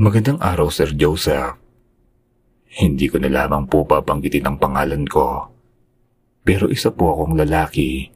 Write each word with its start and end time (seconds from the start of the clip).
Magandang 0.00 0.40
araw, 0.40 0.72
Sir 0.72 0.96
Joseph. 0.96 1.60
Hindi 2.72 3.12
ko 3.12 3.20
na 3.20 3.28
lamang 3.28 3.68
po 3.68 3.84
babanggitin 3.84 4.48
ang 4.48 4.56
pangalan 4.56 5.04
ko. 5.04 5.52
Pero 6.40 6.72
isa 6.72 6.88
po 6.88 7.12
akong 7.12 7.36
lalaki 7.36 8.08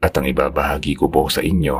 at 0.00 0.16
ang 0.16 0.24
ibabahagi 0.24 0.96
ko 0.96 1.12
po 1.12 1.28
sa 1.28 1.44
inyo 1.44 1.76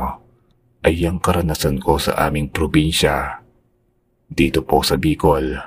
ay 0.85 1.09
ang 1.09 1.17
karanasan 1.17 1.81
ko 1.81 1.97
sa 1.97 2.13
aming 2.29 2.53
probinsya. 2.53 3.41
Dito 4.29 4.61
po 4.61 4.85
sa 4.85 4.93
Bicol. 4.93 5.57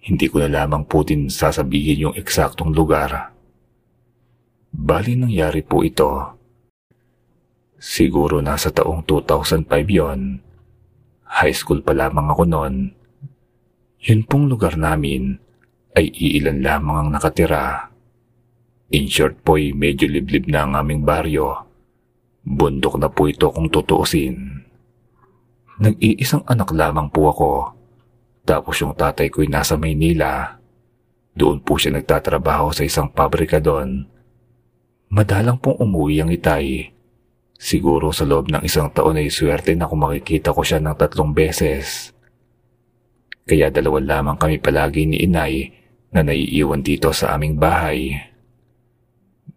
Hindi 0.00 0.26
ko 0.32 0.40
na 0.40 0.48
lamang 0.48 0.88
po 0.88 1.04
din 1.04 1.28
sasabihin 1.28 2.08
yung 2.08 2.16
eksaktong 2.16 2.72
lugar. 2.72 3.36
Bali 4.72 5.12
nangyari 5.12 5.60
po 5.60 5.84
ito. 5.84 6.40
Siguro 7.76 8.40
nasa 8.40 8.72
taong 8.72 9.04
2005 9.04 9.68
yon. 9.92 10.48
High 11.30 11.54
school 11.54 11.86
pa 11.86 11.94
lamang 11.94 12.26
ako 12.26 12.42
noon. 12.42 12.74
Yun 14.02 14.26
pong 14.26 14.50
lugar 14.50 14.74
namin 14.74 15.38
ay 15.94 16.10
iilan 16.10 16.58
lamang 16.58 17.06
ang 17.06 17.08
nakatira. 17.14 17.86
In 18.90 19.06
short 19.06 19.46
po 19.46 19.54
ay 19.54 19.70
medyo 19.70 20.10
liblib 20.10 20.50
na 20.50 20.66
ang 20.66 20.74
aming 20.74 21.06
baryo. 21.06 21.54
Bundok 22.42 22.98
na 22.98 23.06
po 23.06 23.30
ito 23.30 23.46
kung 23.54 23.70
tutuusin. 23.70 24.66
Nag-iisang 25.78 26.42
anak 26.50 26.74
lamang 26.74 27.06
po 27.14 27.30
ako. 27.30 27.52
Tapos 28.42 28.74
yung 28.82 28.98
tatay 28.98 29.30
ko'y 29.30 29.46
nasa 29.46 29.78
Maynila. 29.78 30.58
Doon 31.30 31.62
po 31.62 31.78
siya 31.78 31.94
nagtatrabaho 31.94 32.74
sa 32.74 32.82
isang 32.82 33.06
pabrika 33.06 33.62
doon. 33.62 34.02
Madalang 35.14 35.62
pong 35.62 35.78
umuwi 35.78 36.26
ang 36.26 36.34
itay 36.34 36.90
Siguro 37.60 38.08
sa 38.08 38.24
loob 38.24 38.48
ng 38.48 38.64
isang 38.64 38.88
taon 38.88 39.20
ay 39.20 39.28
swerte 39.28 39.76
na 39.76 39.84
kung 39.84 40.00
makikita 40.00 40.56
ko 40.56 40.64
siya 40.64 40.80
ng 40.80 40.96
tatlong 40.96 41.36
beses. 41.36 42.08
Kaya 43.44 43.68
dalawa 43.68 44.00
lamang 44.00 44.40
kami 44.40 44.56
palagi 44.56 45.04
ni 45.04 45.20
inay 45.20 45.68
na 46.08 46.24
naiiwan 46.24 46.80
dito 46.80 47.12
sa 47.12 47.36
aming 47.36 47.60
bahay. 47.60 48.16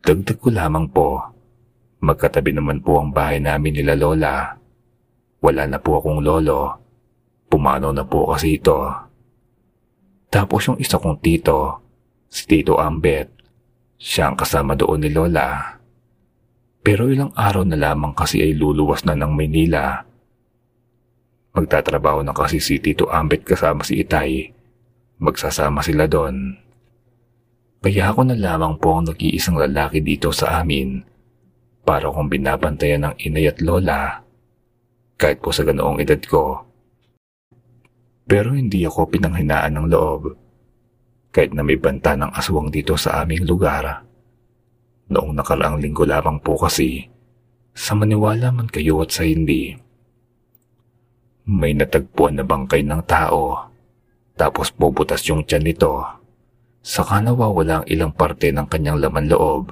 Dagdag 0.03 0.35
ko 0.35 0.51
lamang 0.51 0.91
po, 0.91 1.31
magkatabi 2.03 2.51
naman 2.51 2.83
po 2.83 2.99
ang 2.99 3.15
bahay 3.15 3.39
namin 3.39 3.71
nila 3.71 3.95
lola. 3.95 4.59
Wala 5.39 5.63
na 5.63 5.79
po 5.79 6.03
akong 6.03 6.19
lolo. 6.19 6.75
Pumanaw 7.47 7.95
na 7.95 8.03
po 8.03 8.35
kasi 8.35 8.59
ito. 8.59 8.83
Tapos 10.27 10.67
yung 10.67 10.75
isa 10.75 10.99
kong 10.99 11.23
tito, 11.23 11.79
si 12.27 12.49
Tito 12.49 12.81
Ambet, 12.81 13.29
siya 13.95 14.27
ang 14.27 14.35
kasama 14.35 14.73
doon 14.73 15.05
ni 15.05 15.13
Lola. 15.13 15.77
Pero 16.83 17.07
ilang 17.07 17.31
araw 17.31 17.63
na 17.63 17.79
lamang 17.79 18.11
kasi 18.11 18.43
ay 18.43 18.59
luluwas 18.59 19.07
na 19.07 19.15
ng 19.15 19.31
Maynila. 19.31 20.03
Magtatrabaho 21.55 22.27
na 22.27 22.35
kasi 22.35 22.59
si 22.59 22.83
Tito 22.83 23.07
Ambet 23.07 23.47
kasama 23.47 23.87
si 23.87 24.03
Itay. 24.03 24.51
Magsasama 25.23 25.79
sila 25.79 26.11
doon. 26.11 26.59
Kaya 27.79 28.11
ako 28.11 28.27
na 28.27 28.35
lamang 28.35 28.75
po 28.83 28.99
ang 28.99 29.07
nag-iisang 29.07 29.55
lalaki 29.55 30.03
dito 30.03 30.35
sa 30.35 30.59
amin 30.59 31.03
para 31.87 32.11
kung 32.11 32.27
binabantayan 32.27 33.07
ng 33.07 33.15
inay 33.19 33.47
at 33.47 33.59
lola. 33.63 34.19
Kahit 35.15 35.39
po 35.39 35.55
sa 35.55 35.63
ganoong 35.63 36.03
edad 36.03 36.19
ko. 36.27 36.67
Pero 38.27 38.55
hindi 38.55 38.83
ako 38.83 39.07
pinanghinaan 39.07 39.79
ng 39.79 39.87
loob. 39.87 40.35
Kahit 41.31 41.55
na 41.55 41.63
may 41.63 41.79
banta 41.79 42.15
ng 42.15 42.31
aswang 42.35 42.71
dito 42.71 42.95
sa 42.99 43.23
aming 43.23 43.47
lugar. 43.47 44.03
Noong 45.13 45.37
nakaraang 45.37 45.77
linggo 45.77 46.09
lamang 46.09 46.41
po 46.41 46.57
kasi, 46.57 47.05
sa 47.77 47.93
maniwala 47.93 48.49
man 48.49 48.65
kayo 48.65 49.05
at 49.05 49.13
sa 49.13 49.21
hindi. 49.21 49.77
May 51.45 51.77
natagpuan 51.77 52.41
na 52.41 52.41
bangkay 52.41 52.81
ng 52.81 53.05
tao, 53.05 53.69
tapos 54.33 54.73
bubutas 54.73 55.21
yung 55.29 55.45
tiyan 55.45 55.69
nito, 55.69 56.01
saka 56.81 57.21
nawawala 57.21 57.85
ang 57.85 57.85
ilang 57.85 58.09
parte 58.09 58.49
ng 58.49 58.65
kanyang 58.65 59.05
laman 59.05 59.29
loob. 59.29 59.69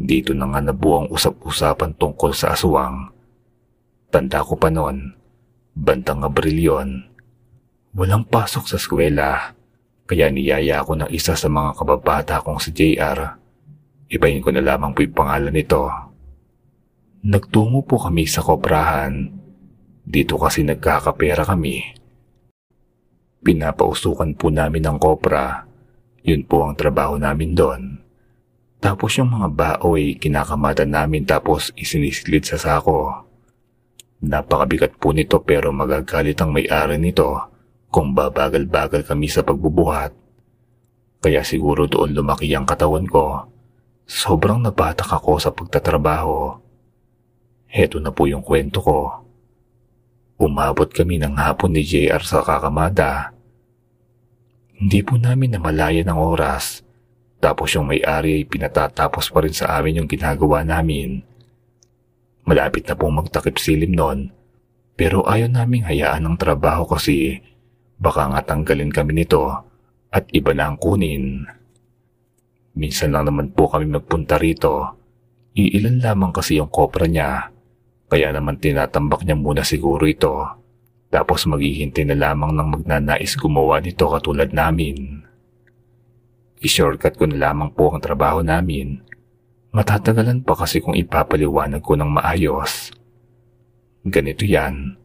Dito 0.00 0.32
na 0.32 0.48
nga 0.48 0.64
nabuang 0.64 1.12
usap-usapan 1.12 1.92
tungkol 2.00 2.32
sa 2.32 2.56
aswang. 2.56 3.12
Tanda 4.08 4.40
ko 4.40 4.56
pa 4.56 4.72
noon, 4.72 5.12
bantang 5.76 6.24
Abril 6.24 6.56
yon. 6.56 7.04
Walang 7.92 8.24
pasok 8.32 8.64
sa 8.64 8.80
eskwela, 8.80 9.52
kaya 10.08 10.32
niyaya 10.32 10.80
ako 10.80 11.04
ng 11.04 11.10
isa 11.12 11.36
sa 11.36 11.52
mga 11.52 11.76
kababata 11.76 12.40
kong 12.40 12.64
si 12.64 12.72
JR 12.72 13.41
Ibahin 14.12 14.44
ko 14.44 14.52
na 14.52 14.60
lamang 14.60 14.92
po 14.92 15.00
yung 15.00 15.16
pangalan 15.16 15.56
nito. 15.56 15.88
Nagtungo 17.24 17.80
po 17.80 17.96
kami 17.96 18.28
sa 18.28 18.44
kobrahan. 18.44 19.32
Dito 20.04 20.36
kasi 20.36 20.60
nagkakapera 20.68 21.48
kami. 21.48 21.80
Pinapausukan 23.40 24.36
po 24.36 24.52
namin 24.52 24.84
ang 24.84 25.00
kopra. 25.00 25.64
Yun 26.28 26.44
po 26.44 26.68
ang 26.68 26.76
trabaho 26.76 27.16
namin 27.16 27.56
doon. 27.56 28.04
Tapos 28.84 29.16
yung 29.16 29.32
mga 29.32 29.48
bao 29.48 29.96
ay 29.96 30.20
kinakamatan 30.20 30.92
namin 30.92 31.24
tapos 31.24 31.72
isinisilid 31.72 32.44
sa 32.44 32.60
sako. 32.60 33.16
Napakabigat 34.28 34.92
po 35.00 35.16
nito 35.16 35.40
pero 35.40 35.72
magagalit 35.72 36.36
ang 36.36 36.52
may-ari 36.52 37.00
nito 37.00 37.48
kung 37.88 38.12
babagal-bagal 38.12 39.08
kami 39.08 39.32
sa 39.32 39.40
pagbubuhat. 39.40 40.12
Kaya 41.24 41.40
siguro 41.40 41.88
doon 41.88 42.12
lumaki 42.12 42.52
ang 42.52 42.68
katawan 42.68 43.08
ko 43.08 43.51
Sobrang 44.08 44.58
nabatak 44.58 45.06
ako 45.06 45.38
sa 45.38 45.54
pagtatrabaho. 45.54 46.58
Heto 47.70 48.02
na 48.02 48.10
po 48.10 48.26
yung 48.26 48.42
kwento 48.42 48.82
ko. 48.82 49.22
Umabot 50.42 50.90
kami 50.90 51.22
ng 51.22 51.38
hapon 51.38 51.72
ni 51.72 51.86
JR 51.86 52.20
sa 52.20 52.42
kakamada. 52.42 53.30
Hindi 54.74 55.00
po 55.06 55.14
namin 55.14 55.54
namalayan 55.54 56.10
ng 56.10 56.18
oras. 56.18 56.82
Tapos 57.38 57.70
yung 57.74 57.86
may-ari 57.90 58.42
ay 58.42 58.50
pinatatapos 58.50 59.30
pa 59.30 59.38
rin 59.46 59.54
sa 59.54 59.78
amin 59.78 60.02
yung 60.02 60.10
ginagawa 60.10 60.66
namin. 60.66 61.22
Malapit 62.42 62.90
na 62.90 62.98
pong 62.98 63.22
magtakip 63.22 63.54
silim 63.62 63.94
noon. 63.94 64.34
Pero 64.98 65.22
ayaw 65.30 65.46
naming 65.46 65.86
hayaan 65.86 66.26
ng 66.26 66.36
trabaho 66.38 66.84
kasi 66.84 67.38
baka 68.02 68.34
nga 68.34 68.42
tanggalin 68.42 68.90
kami 68.90 69.22
nito 69.22 69.46
at 70.10 70.26
iba 70.34 70.50
na 70.52 70.74
ang 70.74 70.76
kunin. 70.76 71.46
Minsan 72.72 73.12
lang 73.12 73.28
naman 73.28 73.52
po 73.52 73.68
kami 73.68 73.84
magpunta 73.84 74.40
rito. 74.40 74.96
Iilan 75.52 76.00
lamang 76.00 76.32
kasi 76.32 76.56
yung 76.56 76.72
kopra 76.72 77.04
niya. 77.04 77.52
Kaya 78.08 78.32
naman 78.32 78.60
tinatambak 78.60 79.24
niya 79.24 79.36
muna 79.36 79.60
siguro 79.64 80.08
ito. 80.08 80.44
Tapos 81.12 81.44
maghihintay 81.44 82.08
na 82.08 82.16
lamang 82.16 82.56
ng 82.56 82.68
magnanais 82.72 83.36
gumawa 83.36 83.84
nito 83.84 84.08
katulad 84.08 84.48
namin. 84.48 85.20
I-shortcut 86.64 87.20
ko 87.20 87.28
na 87.28 87.50
lamang 87.50 87.76
po 87.76 87.92
ang 87.92 88.00
trabaho 88.00 88.40
namin. 88.40 89.04
Matatagalan 89.72 90.40
pa 90.44 90.56
kasi 90.56 90.80
kung 90.80 90.96
ipapaliwanag 90.96 91.84
ko 91.84 91.96
ng 91.96 92.08
maayos. 92.08 92.92
Ganito 94.04 94.48
yan. 94.48 94.96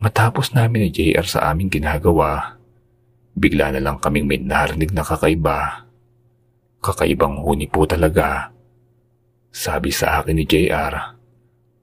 Matapos 0.00 0.56
namin 0.56 0.88
ni 0.88 0.90
JR 0.92 1.28
sa 1.28 1.52
aming 1.52 1.68
ginagawa, 1.68 2.56
bigla 3.36 3.72
na 3.72 3.80
lang 3.84 4.00
kaming 4.00 4.24
may 4.24 4.40
narinig 4.40 4.92
na 4.96 5.04
kakaiba. 5.04 5.89
Kakaibang 6.80 7.44
huni 7.44 7.68
po 7.68 7.84
talaga. 7.84 8.48
Sabi 9.52 9.92
sa 9.92 10.24
akin 10.24 10.32
ni 10.32 10.48
JR, 10.48 10.96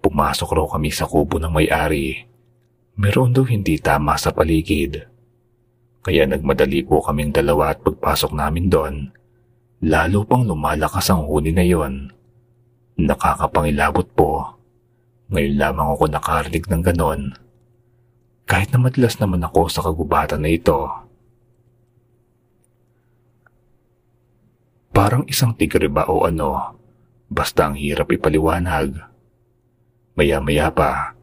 pumasok 0.01 0.57
raw 0.57 0.65
kami 0.73 0.89
sa 0.89 1.05
kubo 1.05 1.37
ng 1.37 1.53
may-ari. 1.53 2.25
Meron 2.97 3.29
daw 3.29 3.45
hindi 3.45 3.77
tama 3.77 4.17
sa 4.17 4.33
paligid. 4.33 5.05
Kaya 6.01 6.25
nagmadali 6.25 6.81
po 6.81 7.05
kaming 7.05 7.29
dalawa 7.29 7.77
at 7.77 7.85
pagpasok 7.85 8.33
namin 8.33 8.73
doon, 8.73 8.95
lalo 9.85 10.25
pang 10.25 10.41
lumalakas 10.41 11.13
ang 11.13 11.29
huni 11.29 11.53
na 11.53 11.61
yon. 11.61 12.09
Nakakapangilabot 12.97 14.09
po. 14.17 14.57
Ngayon 15.29 15.55
lamang 15.61 15.93
ako 15.93 16.03
nakarinig 16.09 16.65
ng 16.65 16.81
ganon. 16.81 17.21
Kahit 18.49 18.73
na 18.73 18.81
madalas 18.81 19.13
naman 19.21 19.45
ako 19.45 19.69
sa 19.69 19.85
kagubatan 19.85 20.41
na 20.41 20.49
ito, 20.49 20.89
Parang 24.97 25.29
isang 25.29 25.53
tigre 25.53 25.93
ba 25.93 26.09
o 26.09 26.25
ano, 26.25 26.73
basta 27.29 27.69
ang 27.69 27.77
hirap 27.77 28.09
ipaliwanag. 28.09 28.97
Maya-maya 30.17 30.73
pa, 30.73 31.13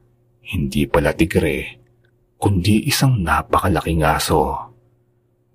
hindi 0.46 0.86
pala 0.86 1.10
tigre, 1.10 1.82
kundi 2.38 2.86
isang 2.86 3.18
napakalaking 3.18 4.06
aso. 4.06 4.70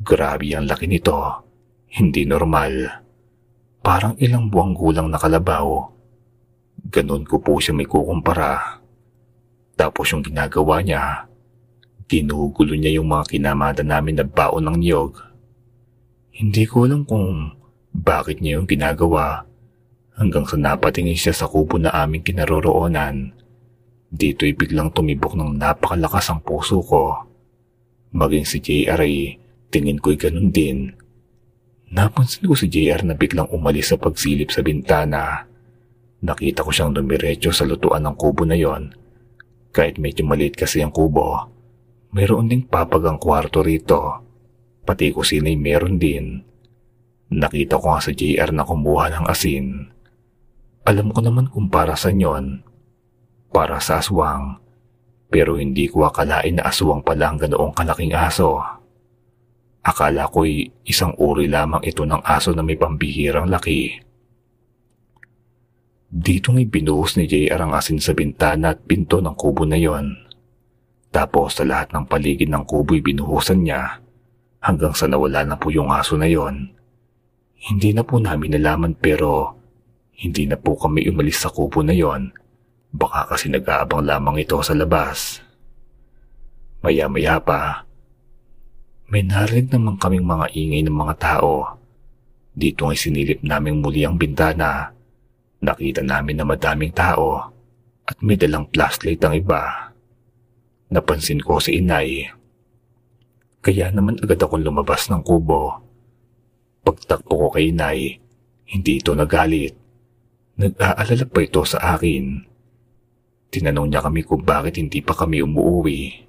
Grabe 0.03 0.51
ang 0.51 0.67
laki 0.67 0.91
nito, 0.91 1.15
hindi 1.95 2.27
normal. 2.27 2.91
Parang 3.79 4.19
ilang 4.19 4.51
buwang 4.51 4.75
gulang 4.75 5.07
na 5.07 5.15
kalabaw. 5.15 5.87
Ganon 6.91 7.23
ko 7.23 7.39
po 7.39 7.63
siya 7.63 7.71
may 7.71 7.87
kukumpara. 7.87 8.83
Tapos 9.79 10.11
yung 10.11 10.27
ginagawa 10.27 10.83
niya, 10.83 11.23
ginugulo 12.11 12.75
niya 12.75 12.99
yung 12.99 13.15
mga 13.15 13.31
kinamada 13.31 13.79
namin 13.79 14.19
na 14.19 14.27
baon 14.27 14.67
ng 14.67 14.75
niyog. 14.75 15.23
Hindi 16.35 16.67
ko 16.67 16.83
alam 16.83 17.07
kung 17.07 17.58
bakit 18.09 18.41
niya 18.41 18.57
yung 18.57 18.65
ginagawa? 18.65 19.45
Hanggang 20.17 20.49
sa 20.49 20.57
napatingin 20.57 21.13
siya 21.13 21.29
sa 21.29 21.45
kubo 21.45 21.77
na 21.77 21.93
aming 21.93 22.25
kinaroroonan. 22.25 23.37
Dito'y 24.09 24.57
biglang 24.57 24.89
tumibok 24.89 25.37
ng 25.37 25.53
napakalakas 25.61 26.33
ang 26.33 26.41
puso 26.41 26.81
ko. 26.81 27.29
Maging 28.09 28.49
si 28.49 28.57
JR 28.57 28.97
ay 28.97 29.37
tingin 29.69 30.01
ko'y 30.01 30.17
ganun 30.17 30.49
din. 30.49 30.89
Napansin 31.93 32.49
ko 32.49 32.57
si 32.57 32.65
JR 32.65 33.05
na 33.05 33.13
biglang 33.13 33.53
umalis 33.53 33.93
sa 33.93 34.01
pagsilip 34.01 34.49
sa 34.49 34.65
bintana. 34.65 35.45
Nakita 36.25 36.65
ko 36.65 36.73
siyang 36.73 36.97
dumiretso 36.97 37.53
sa 37.53 37.69
lutuan 37.69 38.09
ng 38.09 38.17
kubo 38.17 38.41
na 38.43 38.57
yon. 38.57 38.89
Kahit 39.69 40.01
medyo 40.01 40.25
maliit 40.25 40.57
kasi 40.57 40.81
ang 40.81 40.89
kubo, 40.89 41.45
mayroon 42.09 42.49
ding 42.49 42.65
papag 42.65 43.05
ang 43.05 43.21
kwarto 43.21 43.61
rito. 43.61 44.25
Pati 44.81 45.13
kusina'y 45.13 45.53
meron 45.53 46.01
din. 46.01 46.48
Nakita 47.29 47.77
ko 47.77 47.93
nga 47.93 48.01
sa 48.01 48.09
JR 48.09 48.49
na 48.49 48.65
kumuha 48.65 49.13
ng 49.13 49.25
asin. 49.29 49.85
Alam 50.89 51.13
ko 51.13 51.21
naman 51.21 51.45
kung 51.45 51.69
para 51.69 51.93
sa 51.93 52.09
yon. 52.09 52.65
Para 53.53 53.77
sa 53.77 54.01
aswang. 54.01 54.57
Pero 55.29 55.61
hindi 55.61 55.85
ko 55.85 56.09
akalain 56.09 56.57
na 56.57 56.65
aswang 56.65 57.05
pala 57.05 57.29
ang 57.29 57.37
ganoong 57.37 57.77
kalaking 57.77 58.17
aso. 58.17 58.57
Akala 59.85 60.25
ko'y 60.25 60.73
isang 60.89 61.13
uri 61.21 61.45
lamang 61.45 61.85
ito 61.85 62.01
ng 62.01 62.25
aso 62.25 62.57
na 62.57 62.65
may 62.65 62.81
pambihirang 62.81 63.45
laki. 63.45 64.01
Dito 66.09 66.49
nga'y 66.49 66.65
binuhos 66.65 67.21
ni 67.21 67.29
JR 67.29 67.61
ang 67.61 67.77
asin 67.77 68.01
sa 68.01 68.17
bintana 68.17 68.73
at 68.73 68.81
pinto 68.89 69.21
ng 69.21 69.37
kubo 69.37 69.69
na 69.69 69.77
yon. 69.77 70.17
Tapos 71.13 71.61
sa 71.61 71.63
lahat 71.65 71.93
ng 71.93 72.09
paligid 72.09 72.49
ng 72.49 72.65
kubo'y 72.65 73.05
binuhusan 73.05 73.61
niya 73.61 74.01
hanggang 74.65 74.97
sa 74.97 75.05
nawala 75.05 75.45
na 75.45 75.61
po 75.61 75.69
yung 75.69 75.93
aso 75.93 76.17
na 76.17 76.25
yon. 76.25 76.78
Hindi 77.59 77.91
na 77.91 78.07
po 78.07 78.23
namin 78.23 78.55
nalaman 78.55 78.95
pero 78.95 79.59
hindi 80.15 80.47
na 80.47 80.55
po 80.55 80.79
kami 80.79 81.11
umalis 81.11 81.43
sa 81.43 81.51
kubo 81.51 81.83
na 81.83 81.91
yon. 81.91 82.31
Baka 82.95 83.35
kasi 83.35 83.51
nag-aabang 83.51 84.07
lamang 84.07 84.39
ito 84.39 84.55
sa 84.63 84.71
labas. 84.71 85.43
Maya-maya 86.79 87.35
pa, 87.43 87.83
may 89.11 89.27
narinig 89.27 89.75
naman 89.75 89.99
kaming 89.99 90.23
mga 90.23 90.47
ingay 90.55 90.81
ng 90.87 90.95
mga 90.95 91.15
tao. 91.19 91.75
Dito 92.55 92.87
ay 92.87 92.95
sinilip 92.95 93.43
namin 93.43 93.83
muli 93.83 94.07
ang 94.07 94.15
bintana. 94.15 94.95
Nakita 95.59 95.99
namin 95.99 96.39
na 96.39 96.47
madaming 96.47 96.95
tao 96.95 97.51
at 98.07 98.17
may 98.23 98.39
dalang 98.39 98.71
flashlight 98.71 99.19
ang 99.19 99.35
iba. 99.35 99.91
Napansin 100.87 101.43
ko 101.43 101.59
si 101.59 101.83
inay. 101.83 102.31
Kaya 103.59 103.91
naman 103.91 104.15
agad 104.23 104.39
akong 104.39 104.63
lumabas 104.63 105.11
ng 105.11 105.19
kubo 105.27 105.88
Pagtakbo 106.89 107.37
ko 107.37 107.47
kay 107.53 107.69
Nay, 107.69 108.17
hindi 108.65 108.97
ito 108.97 109.13
nagalit. 109.13 109.77
Nag-aalala 110.57 111.25
pa 111.29 111.39
ito 111.45 111.61
sa 111.61 111.93
akin. 111.93 112.41
Tinanong 113.53 113.93
niya 113.93 114.01
kami 114.01 114.25
kung 114.25 114.41
bakit 114.41 114.81
hindi 114.81 114.97
pa 115.05 115.13
kami 115.13 115.45
umuwi. 115.45 116.25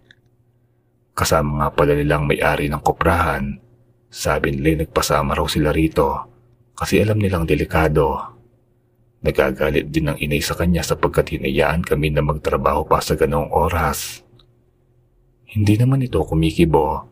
Kasama 1.16 1.64
nga 1.64 1.68
pala 1.72 1.96
nilang 1.96 2.28
may-ari 2.28 2.68
ng 2.68 2.84
koprahan. 2.84 3.56
Sabi 4.12 4.52
nila 4.52 4.84
nagpasama 4.84 5.32
raw 5.32 5.48
sila 5.48 5.72
rito 5.72 6.28
kasi 6.76 7.00
alam 7.00 7.16
nilang 7.16 7.48
delikado. 7.48 8.20
Nagagalit 9.24 9.88
din 9.88 10.12
ng 10.12 10.20
inay 10.20 10.44
sa 10.44 10.60
kanya 10.60 10.84
sapagkat 10.84 11.40
hinayaan 11.40 11.80
kami 11.88 12.12
na 12.12 12.20
magtrabaho 12.20 12.84
pa 12.84 13.00
sa 13.00 13.16
ganoong 13.16 13.48
oras. 13.48 14.20
Hindi 15.48 15.80
naman 15.80 16.04
ito 16.04 16.20
kumikibo 16.20 17.09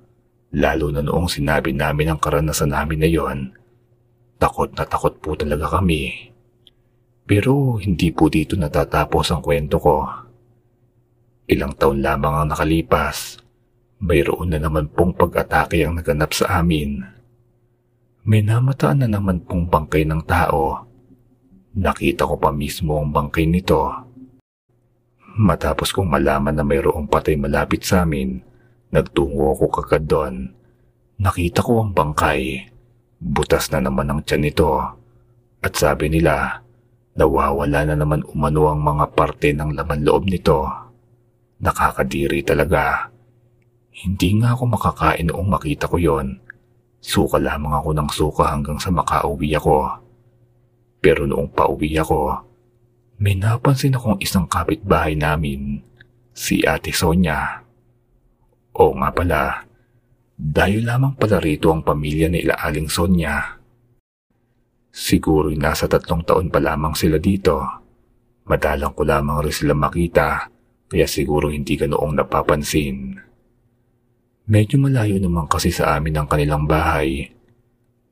Lalo 0.57 0.89
na 0.89 1.05
noong 1.05 1.29
sinabi 1.29 1.77
namin 1.77 2.09
ang 2.09 2.21
karanasan 2.21 2.73
namin 2.73 3.05
na 3.05 3.09
yon. 3.09 3.53
Takot 4.41 4.73
na 4.73 4.89
takot 4.89 5.13
po 5.21 5.37
talaga 5.37 5.77
kami. 5.77 6.33
Pero 7.29 7.77
hindi 7.77 8.09
po 8.09 8.33
dito 8.33 8.57
natatapos 8.57 9.29
ang 9.29 9.45
kwento 9.45 9.77
ko. 9.77 10.09
Ilang 11.45 11.77
taon 11.77 12.01
lamang 12.01 12.35
ang 12.45 12.49
nakalipas. 12.49 13.37
Mayroon 14.01 14.57
na 14.57 14.63
naman 14.63 14.89
pong 14.89 15.13
pag-atake 15.13 15.85
ang 15.85 16.01
naganap 16.01 16.33
sa 16.33 16.65
amin. 16.65 17.05
May 18.25 18.41
namataan 18.41 19.05
na 19.05 19.09
naman 19.09 19.45
pong 19.45 19.69
bangkay 19.69 20.09
ng 20.09 20.25
tao. 20.25 20.89
Nakita 21.77 22.25
ko 22.25 22.41
pa 22.41 22.49
mismo 22.49 22.97
ang 22.97 23.13
bangkay 23.13 23.45
nito. 23.45 23.85
Matapos 25.37 25.93
kong 25.93 26.09
malaman 26.09 26.57
na 26.57 26.65
mayroong 26.65 27.05
patay 27.05 27.37
malapit 27.37 27.85
sa 27.85 28.03
amin, 28.03 28.43
Nagtungo 28.89 29.53
ako 29.53 29.65
kagad 29.69 30.09
doon. 30.09 30.49
Nakita 31.21 31.61
ko 31.61 31.85
ang 31.85 31.93
bangkay. 31.93 32.73
Butas 33.21 33.69
na 33.69 33.85
naman 33.85 34.09
ang 34.09 34.25
tiyan 34.25 34.49
nito. 34.49 34.81
At 35.61 35.73
sabi 35.77 36.09
nila, 36.09 36.65
nawawala 37.19 37.85
na 37.85 37.99
naman 37.99 38.25
umano 38.25 38.71
ang 38.73 38.81
mga 38.81 39.13
parte 39.13 39.53
ng 39.53 39.77
laman 39.77 40.07
loob 40.07 40.25
nito. 40.31 40.65
Nakakadiri 41.61 42.41
talaga. 42.47 43.13
Hindi 43.93 44.39
nga 44.41 44.55
ako 44.55 44.63
makakain 44.73 45.29
noong 45.29 45.49
makita 45.51 45.91
ko 45.91 45.99
yon. 45.99 46.39
Suka 47.03 47.37
lamang 47.37 47.75
ako 47.83 47.91
ng 47.93 48.09
suka 48.09 48.45
hanggang 48.55 48.79
sa 48.79 48.95
makauwi 48.95 49.53
ako. 49.59 50.01
Pero 51.03 51.27
noong 51.27 51.51
pauwi 51.51 51.99
ako, 51.99 52.47
may 53.19 53.35
napansin 53.35 53.99
akong 53.99 54.23
isang 54.23 54.47
kapitbahay 54.47 55.19
namin, 55.19 55.83
si 56.31 56.63
Ate 56.63 56.95
Sonia. 56.95 57.68
Oo 58.79 58.95
nga 58.95 59.11
pala, 59.11 59.67
dahil 60.39 60.87
lamang 60.87 61.19
pala 61.19 61.43
rito 61.43 61.75
ang 61.75 61.83
pamilya 61.83 62.31
ni 62.31 62.47
Ilaaling 62.47 62.87
Sonya. 62.87 63.59
Siguro 64.95 65.51
nasa 65.51 65.91
tatlong 65.91 66.23
taon 66.23 66.47
pa 66.47 66.63
lamang 66.63 66.95
sila 66.95 67.19
dito. 67.19 67.59
Madalang 68.47 68.95
ko 68.95 69.03
lamang 69.03 69.43
rin 69.43 69.55
sila 69.55 69.75
makita, 69.75 70.47
kaya 70.87 71.07
siguro 71.11 71.51
hindi 71.51 71.75
ka 71.75 71.91
noong 71.91 72.23
napapansin. 72.23 73.19
Medyo 74.49 74.81
malayo 74.81 75.21
naman 75.21 75.45
kasi 75.51 75.69
sa 75.75 75.99
amin 75.99 76.17
ang 76.17 76.31
kanilang 76.31 76.65
bahay. 76.65 77.35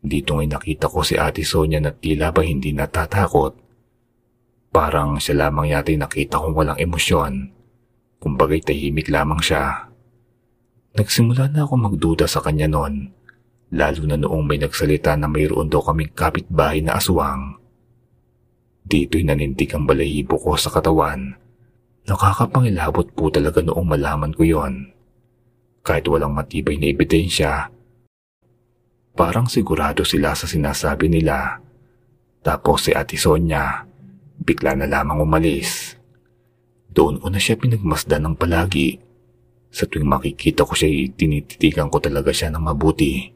Dito 0.02 0.36
ngay 0.36 0.50
nakita 0.50 0.90
ko 0.90 1.00
si 1.00 1.16
Ate 1.16 1.46
Sonya 1.46 1.80
na 1.80 1.94
tila 1.94 2.34
ba 2.34 2.44
hindi 2.44 2.74
natatakot. 2.76 3.56
Parang 4.68 5.16
siya 5.16 5.48
lamang 5.48 5.72
yata 5.72 5.94
nakita 5.96 6.36
kong 6.36 6.52
walang 6.52 6.76
emosyon. 6.76 7.48
Kumbagay 8.20 8.60
tahimik 8.60 9.08
lamang 9.08 9.40
siya. 9.40 9.85
Nagsimula 10.96 11.52
na 11.52 11.68
ako 11.68 11.74
magduda 11.76 12.24
sa 12.24 12.40
kanya 12.40 12.64
noon, 12.64 13.12
lalo 13.68 14.00
na 14.08 14.16
noong 14.16 14.48
may 14.48 14.56
nagsalita 14.56 15.12
na 15.20 15.28
mayroon 15.28 15.68
daw 15.68 15.84
kaming 15.84 16.08
kapitbahay 16.16 16.80
na 16.80 16.96
aswang. 16.96 17.60
Dito'y 18.88 19.28
nanindig 19.28 19.76
ang 19.76 19.84
balahibo 19.84 20.40
ko 20.40 20.56
sa 20.56 20.72
katawan. 20.72 21.36
Nakakapangilabot 22.08 23.12
po 23.12 23.28
talaga 23.28 23.60
noong 23.60 23.84
malaman 23.84 24.32
ko 24.32 24.48
yon. 24.48 24.88
Kahit 25.84 26.08
walang 26.08 26.32
matibay 26.32 26.80
na 26.80 26.88
ebidensya, 26.88 27.68
parang 29.12 29.52
sigurado 29.52 30.00
sila 30.00 30.32
sa 30.32 30.48
sinasabi 30.48 31.12
nila. 31.12 31.60
Tapos 32.40 32.88
si 32.88 32.96
Ate 32.96 33.20
Sonia, 33.20 33.84
bigla 34.40 34.72
na 34.72 34.88
lamang 34.88 35.20
umalis. 35.20 35.92
Doon 36.88 37.20
ko 37.20 37.28
na 37.28 37.36
siya 37.36 37.60
pinagmasdan 37.60 38.24
ng 38.24 38.34
palagi 38.40 39.05
sa 39.76 39.84
tuwing 39.84 40.08
makikita 40.08 40.64
ko 40.64 40.72
siya, 40.72 40.88
tinititigan 41.12 41.92
ko 41.92 42.00
talaga 42.00 42.32
siya 42.32 42.48
ng 42.48 42.64
mabuti 42.64 43.28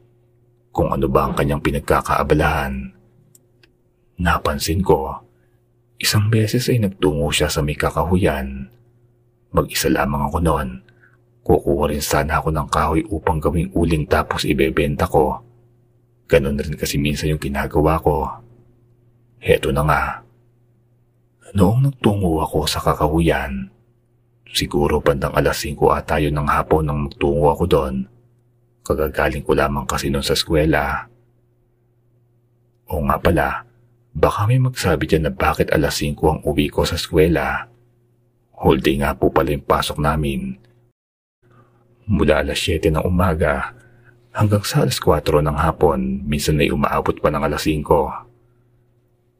kung 0.73 0.89
ano 0.89 1.05
ba 1.05 1.29
ang 1.29 1.37
kanyang 1.37 1.61
pinagkakaabalahan. 1.61 2.97
Napansin 4.17 4.81
ko, 4.81 5.21
isang 6.01 6.33
beses 6.33 6.65
ay 6.73 6.81
nagtungo 6.81 7.29
siya 7.29 7.45
sa 7.45 7.61
may 7.61 7.77
kakahuyan. 7.77 8.73
Mag-isa 9.53 9.93
lamang 9.93 10.33
ako 10.33 10.37
noon. 10.41 10.69
Kukuha 11.45 11.93
rin 11.93 12.01
sana 12.01 12.41
ako 12.41 12.49
ng 12.49 12.67
kahoy 12.73 13.05
upang 13.13 13.37
gawing 13.37 13.69
uling 13.77 14.09
tapos 14.09 14.41
ibebenta 14.41 15.05
ko. 15.05 15.45
Ganon 16.25 16.57
rin 16.57 16.73
kasi 16.73 16.97
minsan 16.97 17.29
yung 17.29 17.41
ginagawa 17.41 18.01
ko. 18.01 18.25
Heto 19.37 19.69
na 19.69 19.85
nga. 19.85 20.03
Noong 21.53 21.85
nagtungo 21.85 22.41
ako 22.41 22.65
sa 22.65 22.81
kakahuyan, 22.81 23.69
Siguro 24.51 24.99
bandang 24.99 25.31
alas 25.31 25.63
5 25.63 25.79
ata 25.95 26.19
yun 26.19 26.35
ng 26.35 26.49
hapon 26.51 26.83
nang 26.83 27.07
magtungo 27.07 27.47
ako 27.55 27.63
doon. 27.71 27.95
Kagagaling 28.83 29.47
ko 29.47 29.55
lamang 29.55 29.87
kasi 29.87 30.11
noon 30.11 30.25
sa 30.25 30.35
eskwela. 30.35 31.07
O 32.91 32.99
nga 33.07 33.15
pala, 33.15 33.63
baka 34.11 34.43
may 34.43 34.59
magsabi 34.59 35.07
dyan 35.07 35.31
na 35.31 35.31
bakit 35.31 35.71
alas 35.71 36.03
5 36.03 36.19
ang 36.27 36.39
uwi 36.43 36.67
ko 36.67 36.83
sa 36.83 36.99
eskwela. 36.99 37.71
Whole 38.59 38.83
day 38.83 38.99
nga 38.99 39.15
po 39.15 39.31
pala 39.31 39.55
yung 39.55 39.63
pasok 39.63 40.03
namin. 40.03 40.59
Mula 42.11 42.43
alas 42.43 42.59
7 42.59 42.91
ng 42.91 43.07
umaga 43.07 43.71
hanggang 44.35 44.67
sa 44.67 44.83
alas 44.83 44.99
4 44.99 45.47
ng 45.47 45.57
hapon, 45.63 46.27
minsan 46.27 46.59
ay 46.59 46.75
umaabot 46.75 47.15
pa 47.23 47.31
ng 47.31 47.39
alas 47.47 47.63
5. 47.63 47.87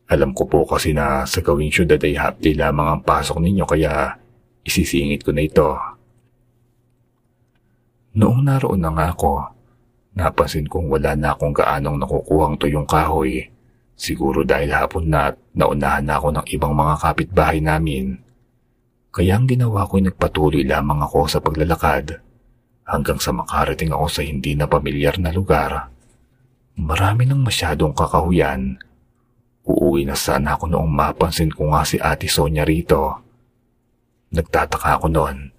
Alam 0.07 0.31
ko 0.31 0.47
po 0.47 0.63
kasi 0.63 0.95
na 0.95 1.27
sa 1.27 1.43
gawing 1.43 1.71
syudad 1.71 1.99
ay 1.99 2.15
half 2.15 2.39
lamang 2.39 2.87
ang 2.87 3.01
pasok 3.03 3.43
ninyo 3.43 3.67
kaya 3.67 4.20
Isisingit 4.61 5.25
ko 5.25 5.33
na 5.33 5.41
ito. 5.41 5.69
Noong 8.11 8.43
naroon 8.43 8.83
na 8.83 8.91
nga 8.91 9.05
ako, 9.15 9.33
napansin 10.19 10.67
kong 10.67 10.91
wala 10.91 11.15
na 11.15 11.31
akong 11.33 11.55
gaanong 11.55 11.97
nakukuhang 11.97 12.59
tuyong 12.59 12.85
kahoy. 12.85 13.47
Siguro 13.95 14.41
dahil 14.41 14.73
hapon 14.73 15.07
na 15.07 15.31
at 15.31 15.37
naunahan 15.53 16.03
na 16.03 16.17
ako 16.17 16.27
ng 16.33 16.45
ibang 16.51 16.73
mga 16.73 16.95
kapitbahay 16.99 17.61
namin. 17.61 18.17
Kaya 19.11 19.37
ang 19.37 19.45
ginawa 19.45 19.85
ko'y 19.85 20.07
nagpatuloy 20.07 20.63
lamang 20.63 21.03
ako 21.03 21.27
sa 21.27 21.43
paglalakad 21.43 22.23
hanggang 22.87 23.19
sa 23.21 23.31
makarating 23.31 23.91
ako 23.91 24.07
sa 24.09 24.21
hindi 24.23 24.55
na 24.55 24.67
pamilyar 24.67 25.19
na 25.21 25.31
lugar. 25.31 25.91
Marami 26.79 27.27
nang 27.27 27.43
masyadong 27.43 27.93
kakahuyan. 27.93 28.79
Uuwi 29.67 30.03
na 30.07 30.17
sana 30.17 30.57
ako 30.57 30.71
noong 30.71 30.89
mapansin 30.89 31.53
ko 31.53 31.71
nga 31.71 31.85
si 31.85 32.01
Ate 32.01 32.25
Sonia 32.25 32.65
rito. 32.65 33.30
Nagtataka 34.31 34.95
ako 34.95 35.11
noon 35.11 35.51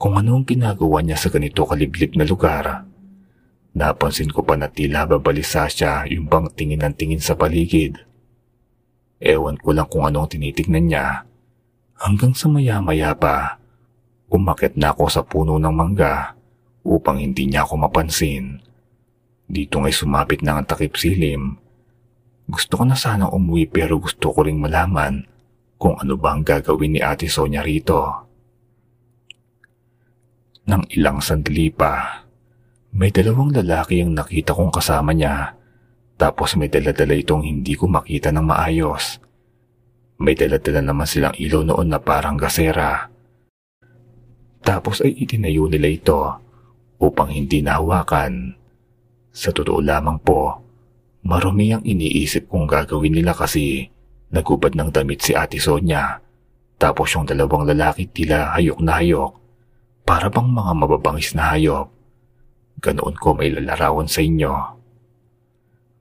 kung 0.00 0.16
anong 0.16 0.48
ginagawa 0.48 1.04
niya 1.04 1.20
sa 1.20 1.28
ganito 1.28 1.68
kaliblib 1.68 2.16
na 2.16 2.24
lugar. 2.24 2.88
Napansin 3.76 4.32
ko 4.32 4.40
pa 4.40 4.56
na 4.56 4.72
tila 4.72 5.04
babalisa 5.04 5.68
siya 5.68 6.08
yung 6.08 6.32
bang 6.32 6.48
tingin 6.56 6.80
ng 6.80 6.94
tingin 6.96 7.20
sa 7.20 7.36
paligid. 7.36 8.00
Ewan 9.20 9.60
ko 9.60 9.76
lang 9.76 9.92
kung 9.92 10.08
anong 10.08 10.32
tinitignan 10.32 10.88
niya. 10.88 11.28
Hanggang 12.00 12.32
sa 12.32 12.48
maya-maya 12.48 13.12
pa, 13.12 13.60
umakit 14.32 14.72
na 14.80 14.96
ako 14.96 15.04
sa 15.12 15.20
puno 15.20 15.60
ng 15.60 15.74
mangga 15.74 16.32
upang 16.80 17.20
hindi 17.20 17.44
niya 17.44 17.68
ako 17.68 17.76
mapansin. 17.84 18.60
Dito 19.44 19.84
nga'y 19.84 19.92
sumapit 19.92 20.40
na 20.40 20.56
ang 20.56 20.64
takip 20.64 20.96
silim. 20.96 21.60
Gusto 22.48 22.80
ko 22.80 22.84
na 22.88 22.96
sanang 22.96 23.36
umuwi 23.36 23.68
pero 23.68 24.00
gusto 24.00 24.32
ko 24.32 24.48
ring 24.48 24.56
malaman 24.56 25.33
kung 25.76 25.98
ano 25.98 26.14
ba 26.16 26.34
ang 26.34 26.42
gagawin 26.46 26.96
ni 26.96 27.00
Ate 27.02 27.26
Sonia 27.28 27.60
rito. 27.60 28.00
Nang 30.64 30.84
ilang 30.94 31.20
sandali 31.20 31.68
pa, 31.68 32.24
may 32.94 33.12
dalawang 33.12 33.52
lalaki 33.52 34.00
ang 34.00 34.16
nakita 34.16 34.56
kong 34.56 34.72
kasama 34.72 35.12
niya 35.12 35.58
tapos 36.14 36.54
may 36.54 36.70
daladala 36.70 37.14
itong 37.18 37.42
hindi 37.42 37.74
ko 37.74 37.90
makita 37.90 38.30
ng 38.30 38.46
maayos. 38.46 39.18
May 40.22 40.38
daladala 40.38 40.80
naman 40.80 41.10
silang 41.10 41.34
ilaw 41.34 41.66
noon 41.66 41.90
na 41.90 41.98
parang 41.98 42.38
gasera. 42.38 43.10
Tapos 44.64 45.02
ay 45.04 45.12
itinayo 45.26 45.66
nila 45.68 45.90
ito 45.90 46.20
upang 47.02 47.34
hindi 47.34 47.60
nahawakan. 47.60 48.56
Sa 49.34 49.50
totoo 49.50 49.82
lamang 49.82 50.22
po, 50.22 50.62
marumi 51.26 51.74
ang 51.74 51.82
iniisip 51.82 52.46
kong 52.46 52.70
gagawin 52.70 53.18
nila 53.18 53.34
kasi 53.34 53.90
nagubad 54.34 54.74
ng 54.74 54.90
damit 54.90 55.22
si 55.22 55.32
Ate 55.32 55.62
Sonia. 55.62 56.18
Tapos 56.74 57.14
yung 57.14 57.24
dalawang 57.24 57.70
lalaki 57.70 58.10
tila 58.10 58.50
hayok 58.58 58.82
na 58.82 58.98
hayok 58.98 59.32
para 60.02 60.26
bang 60.26 60.50
mga 60.50 60.72
mababangis 60.74 61.38
na 61.38 61.54
hayop. 61.54 61.86
Ganoon 62.82 63.14
ko 63.14 63.38
may 63.38 63.54
lalarawan 63.54 64.10
sa 64.10 64.20
inyo. 64.20 64.52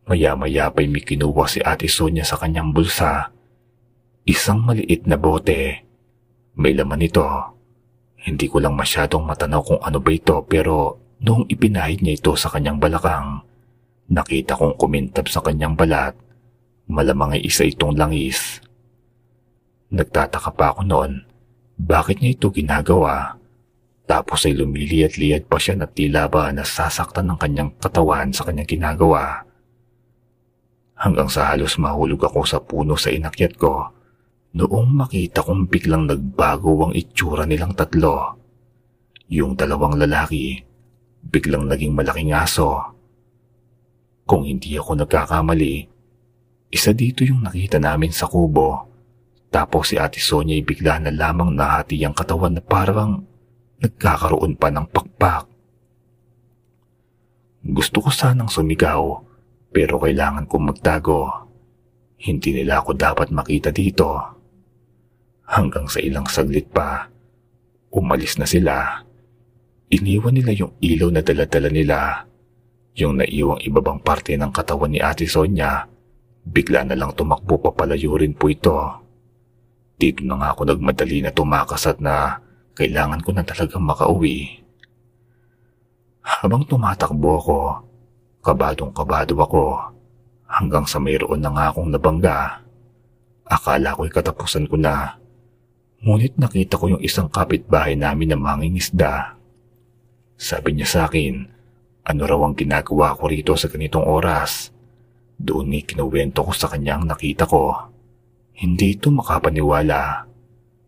Maya-maya 0.10 0.68
pa'y 0.74 0.90
may 0.90 1.06
kinuha 1.06 1.46
si 1.48 1.64
Ate 1.64 1.88
Sonia 1.88 2.26
sa 2.26 2.36
kanyang 2.36 2.76
bulsa. 2.76 3.32
Isang 4.28 4.66
maliit 4.66 5.08
na 5.08 5.16
bote. 5.16 5.86
May 6.60 6.76
laman 6.76 7.06
ito. 7.06 7.24
Hindi 8.24 8.50
ko 8.52 8.60
lang 8.60 8.76
masyadong 8.76 9.24
matanaw 9.24 9.62
kung 9.64 9.80
ano 9.80 10.00
ba 10.04 10.12
ito 10.12 10.44
pero 10.44 11.00
noong 11.24 11.48
ipinahid 11.48 12.04
niya 12.04 12.20
ito 12.20 12.36
sa 12.36 12.52
kanyang 12.52 12.80
balakang, 12.80 13.44
nakita 14.12 14.60
kong 14.60 14.76
kumintab 14.76 15.28
sa 15.32 15.40
kanyang 15.40 15.76
balat. 15.80 16.16
Malamang 16.90 17.40
ay 17.40 17.48
isa 17.48 17.64
itong 17.64 17.96
langis. 17.96 18.60
Nagtataka 19.94 20.52
pa 20.52 20.74
ako 20.76 20.82
noon, 20.84 21.12
bakit 21.80 22.20
niya 22.20 22.36
ito 22.36 22.50
ginagawa? 22.50 23.38
Tapos 24.04 24.44
ay 24.44 24.58
lumiliyat-liyat 24.60 25.48
pa 25.48 25.56
siya 25.56 25.80
na 25.80 25.88
tila 25.88 26.28
ba 26.28 26.52
nasasaktan 26.52 27.30
ng 27.30 27.38
kanyang 27.40 27.72
katawan 27.80 28.36
sa 28.36 28.44
kanyang 28.44 28.68
ginagawa. 28.68 29.48
Hanggang 31.00 31.32
sa 31.32 31.52
halos 31.52 31.80
mahulog 31.80 32.20
ako 32.20 32.44
sa 32.44 32.60
puno 32.60 33.00
sa 33.00 33.12
inakyat 33.12 33.56
ko 33.56 33.92
noong 34.54 34.90
makita 34.94 35.42
kong 35.42 35.66
biglang 35.66 36.06
nagbago 36.06 36.88
ang 36.88 36.94
itsura 36.94 37.44
nilang 37.50 37.74
tatlo. 37.74 38.38
Yung 39.34 39.58
dalawang 39.58 39.98
lalaki, 39.98 40.62
biglang 41.26 41.66
naging 41.66 41.98
malaking 41.98 42.36
aso. 42.38 42.94
Kung 44.30 44.46
hindi 44.46 44.78
ako 44.78 45.04
nagkakamali, 45.04 45.93
isa 46.74 46.90
dito 46.90 47.22
yung 47.22 47.46
nakita 47.46 47.78
namin 47.78 48.10
sa 48.10 48.26
kubo. 48.26 48.90
Tapos 49.54 49.94
si 49.94 50.02
Ate 50.02 50.18
Sonia 50.18 50.58
ay 50.58 50.66
bigla 50.66 50.98
na 50.98 51.14
lamang 51.14 51.54
nahati 51.54 52.02
ang 52.02 52.18
katawan 52.18 52.58
na 52.58 52.66
parang 52.66 53.22
nagkakaroon 53.78 54.58
pa 54.58 54.74
ng 54.74 54.90
pakpak. 54.90 55.46
Gusto 57.62 58.02
ko 58.02 58.10
sanang 58.10 58.50
sumigaw 58.50 59.22
pero 59.70 60.02
kailangan 60.02 60.50
kong 60.50 60.74
magtago. 60.74 61.30
Hindi 62.18 62.58
nila 62.58 62.82
ako 62.82 62.98
dapat 62.98 63.30
makita 63.30 63.70
dito. 63.70 64.18
Hanggang 65.46 65.86
sa 65.86 66.02
ilang 66.02 66.26
saglit 66.26 66.74
pa, 66.74 67.06
umalis 67.94 68.42
na 68.42 68.50
sila. 68.50 69.06
Iniwan 69.94 70.34
nila 70.34 70.58
yung 70.58 70.74
ilaw 70.82 71.14
na 71.14 71.22
daladala 71.22 71.70
nila. 71.70 72.26
Yung 72.98 73.22
naiwang 73.22 73.62
ibabang 73.62 74.02
parte 74.02 74.34
ng 74.34 74.50
katawan 74.50 74.90
ni 74.90 75.04
Ate 75.04 75.30
Sonia, 75.30 75.93
bigla 76.44 76.84
na 76.84 76.96
lang 77.00 77.16
tumakbo 77.16 77.60
papalayo 77.60 78.20
rin 78.20 78.36
po 78.36 78.52
ito. 78.52 78.76
Dito 79.96 80.22
na 80.28 80.36
nga 80.36 80.52
ako 80.52 80.68
nagmadali 80.68 81.24
na 81.24 81.32
tumakas 81.32 81.88
at 81.88 82.04
na 82.04 82.44
kailangan 82.76 83.22
ko 83.24 83.32
na 83.32 83.46
talagang 83.46 83.86
makauwi. 83.86 84.60
Habang 86.24 86.68
tumatakbo 86.68 87.30
ako, 87.40 87.60
kabadong 88.44 88.92
kabado 88.92 89.36
ako 89.40 89.64
hanggang 90.48 90.84
sa 90.84 91.00
mayroon 91.00 91.40
na 91.40 91.52
nga 91.52 91.66
akong 91.72 91.88
nabangga. 91.92 92.64
Akala 93.48 93.96
ko'y 93.96 94.12
katapusan 94.12 94.68
ko 94.68 94.76
na. 94.80 95.20
Ngunit 96.04 96.36
nakita 96.36 96.76
ko 96.76 96.92
yung 96.92 97.04
isang 97.04 97.32
kapitbahay 97.32 97.96
namin 97.96 98.36
na 98.36 98.38
mangingisda. 98.40 99.40
Sabi 100.36 100.76
niya 100.76 100.88
sa 100.90 101.00
akin, 101.08 101.48
ano 102.04 102.22
raw 102.28 102.40
ang 102.44 102.56
ginagawa 102.60 103.16
ko 103.16 103.32
rito 103.32 103.56
sa 103.56 103.72
ganitong 103.72 104.04
oras. 104.04 104.73
Doon 105.40 105.74
ni 105.74 105.80
kinuwento 105.84 106.46
ko 106.46 106.52
sa 106.54 106.70
kanya 106.70 106.98
ang 107.00 107.10
nakita 107.10 107.48
ko. 107.50 107.74
Hindi 108.54 108.98
ito 108.98 109.10
makapaniwala. 109.10 110.30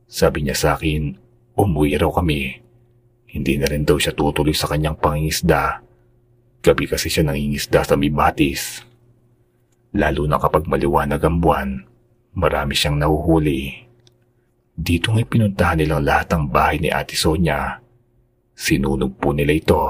Sabi 0.06 0.46
niya 0.46 0.56
sa 0.56 0.70
akin, 0.78 1.26
Umuwi 1.56 1.96
raw 1.96 2.12
kami. 2.12 2.52
Hindi 3.32 3.54
na 3.56 3.68
rin 3.72 3.88
daw 3.88 3.96
siya 3.96 4.12
tutuloy 4.12 4.52
sa 4.52 4.68
kanyang 4.68 5.00
pangingisda. 5.00 5.80
Gabi 6.60 6.84
kasi 6.84 7.08
siya 7.08 7.24
nangingisda 7.24 7.88
sa 7.88 7.96
Mibatis. 7.96 8.84
Lalo 9.96 10.28
na 10.28 10.36
kapag 10.36 10.68
maliwanag 10.68 11.24
ang 11.24 11.40
buwan, 11.40 11.70
marami 12.36 12.76
siyang 12.76 13.00
nahuhuli. 13.00 13.88
Dito 14.76 15.16
nga'y 15.16 15.24
pinuntahan 15.24 15.80
nilang 15.80 16.04
lahat 16.04 16.36
ang 16.36 16.52
bahay 16.52 16.84
ni 16.84 16.92
Ate 16.92 17.16
Sonia. 17.16 17.80
Sinunog 18.52 19.16
po 19.16 19.32
nila 19.32 19.56
ito. 19.56 19.84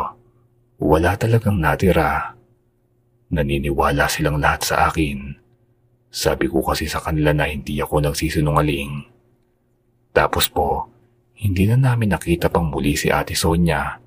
Wala 0.77 1.17
talagang 1.17 1.57
natira. 1.57 2.37
Naniniwala 3.35 4.07
silang 4.07 4.39
lahat 4.39 4.63
sa 4.63 4.87
akin. 4.87 5.35
Sabi 6.07 6.47
ko 6.47 6.63
kasi 6.63 6.87
sa 6.87 7.03
kanila 7.03 7.35
na 7.35 7.51
hindi 7.51 7.83
ako 7.83 7.99
nagsisinungaling. 7.99 9.03
Tapos 10.15 10.47
po, 10.47 10.87
hindi 11.35 11.67
na 11.67 11.75
namin 11.75 12.15
nakita 12.15 12.47
pang 12.47 12.71
muli 12.71 12.95
si 12.95 13.11
Ate 13.11 13.35
Sonia. 13.35 13.99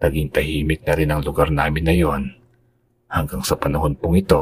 Naging 0.00 0.32
tahimik 0.32 0.88
na 0.88 0.96
rin 0.96 1.12
ang 1.12 1.20
lugar 1.20 1.52
namin 1.52 1.84
na 1.84 1.92
yon. 1.92 2.32
Hanggang 3.12 3.44
sa 3.44 3.60
panahon 3.60 3.92
pong 3.92 4.24
ito, 4.24 4.40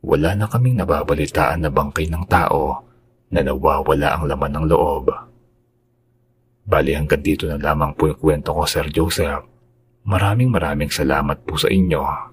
wala 0.00 0.32
na 0.32 0.48
kaming 0.48 0.80
nababalitaan 0.80 1.60
na 1.60 1.68
bangkay 1.68 2.08
ng 2.08 2.24
tao 2.24 2.80
na 3.28 3.44
nawawala 3.44 4.16
ang 4.16 4.32
laman 4.32 4.52
ng 4.56 4.64
loob. 4.72 5.12
Bali 6.64 6.96
hanggang 6.96 7.20
dito 7.20 7.44
na 7.44 7.60
lamang 7.60 7.92
po 7.92 8.08
yung 8.08 8.16
kwento 8.16 8.56
ko, 8.56 8.64
Sir 8.64 8.88
Joseph. 8.88 9.44
Maraming 10.08 10.48
maraming 10.48 10.88
salamat 10.88 11.44
po 11.44 11.60
sa 11.60 11.68
inyo. 11.68 12.31